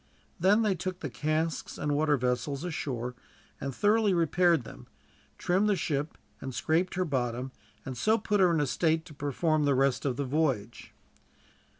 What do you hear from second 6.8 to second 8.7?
her bottom, and so put her in a